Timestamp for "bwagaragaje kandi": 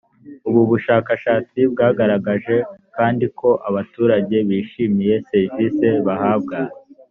1.71-3.25